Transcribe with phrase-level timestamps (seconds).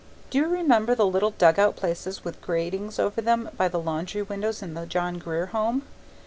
[0.31, 4.63] Do you remember the little dugout places with gratings over them by the laundry windows
[4.63, 5.83] in the John Grier Home?